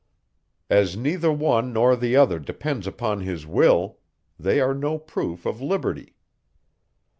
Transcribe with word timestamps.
As 0.67 0.97
neither 0.97 1.31
one 1.31 1.71
nor 1.73 1.95
the 1.95 2.15
other 2.15 2.39
depends 2.39 2.87
upon 2.87 3.19
his 3.21 3.45
will, 3.45 3.99
they 4.39 4.59
are 4.59 4.73
no 4.73 4.97
proof 4.97 5.45
of 5.45 5.61
liberty. 5.61 6.15